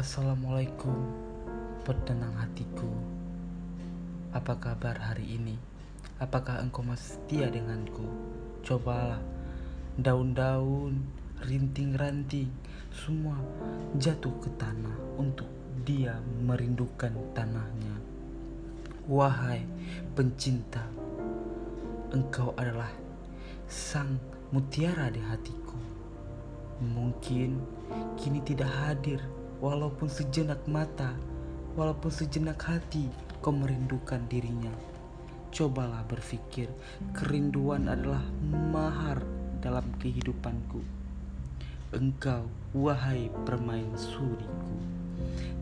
[0.00, 0.96] Assalamualaikum,
[1.84, 2.88] petenang hatiku.
[4.32, 5.60] Apa kabar hari ini?
[6.16, 8.08] Apakah engkau masih setia denganku?
[8.64, 9.20] Cobalah,
[10.00, 11.04] daun-daun,
[11.44, 12.48] rinting-ranting,
[12.96, 13.36] semua
[14.00, 15.52] jatuh ke tanah untuk
[15.84, 16.16] dia
[16.48, 18.00] merindukan tanahnya.
[19.04, 19.68] Wahai
[20.16, 20.80] pencinta,
[22.08, 22.88] engkau adalah
[23.68, 24.16] sang
[24.48, 25.76] mutiara di hatiku.
[26.80, 27.60] Mungkin
[28.16, 29.20] kini tidak hadir,
[29.60, 31.12] walaupun sejenak mata,
[31.76, 33.06] walaupun sejenak hati,
[33.44, 34.72] kau merindukan dirinya.
[35.52, 36.72] Cobalah berpikir,
[37.12, 38.24] kerinduan adalah
[38.72, 39.20] mahar
[39.60, 40.80] dalam kehidupanku.
[41.92, 44.76] Engkau, wahai permain suriku,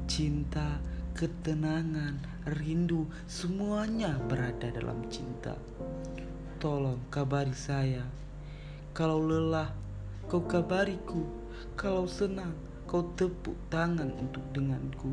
[0.04, 0.78] cinta,
[1.16, 5.56] ketenangan, rindu, semuanya berada dalam cinta.
[6.62, 8.04] Tolong kabari saya.
[8.92, 9.72] Kalau lelah,
[10.28, 11.24] kau kabariku.
[11.74, 12.54] Kalau senang,
[12.88, 15.12] kau tepuk tangan untuk denganku.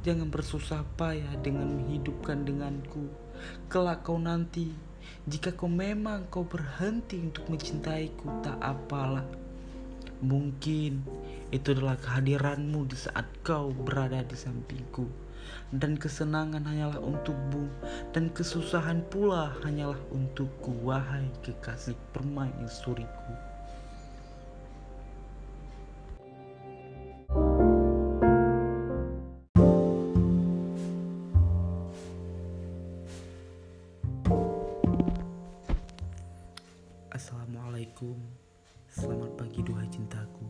[0.00, 3.12] Jangan bersusah payah dengan menghidupkan denganku.
[3.68, 4.72] Kelak kau nanti,
[5.28, 9.28] jika kau memang kau berhenti untuk mencintaiku, tak apalah.
[10.24, 11.04] Mungkin
[11.52, 15.04] itu adalah kehadiranmu di saat kau berada di sampingku
[15.76, 17.68] dan kesenangan hanyalah untukmu
[18.16, 23.50] dan kesusahan pula hanyalah untukku wahai kekasih permaisuriku
[37.10, 38.16] Assalamualaikum
[38.86, 40.46] Selamat pagi duhai cintaku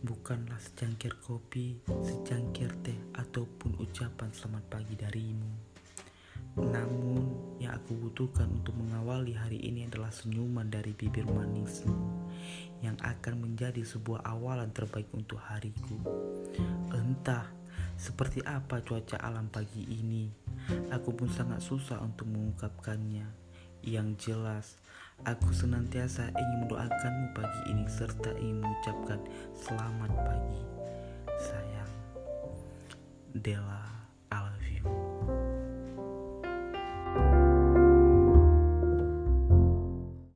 [0.00, 5.52] bukanlah secangkir kopi, secangkir teh, ataupun ucapan selamat pagi darimu.
[6.56, 7.24] Namun,
[7.60, 11.94] yang aku butuhkan untuk mengawali hari ini adalah senyuman dari bibir manismu
[12.80, 16.00] yang akan menjadi sebuah awalan terbaik untuk hariku.
[16.96, 17.44] Entah
[18.00, 20.32] seperti apa cuaca alam pagi ini,
[20.88, 23.52] aku pun sangat susah untuk mengungkapkannya.
[23.80, 24.66] Yang jelas,
[25.28, 29.20] aku senantiasa ingin mendoakanmu pagi ini serta ingin mengucapkan
[29.52, 30.60] selamat pagi,
[31.36, 31.92] sayang.
[33.36, 33.99] Dela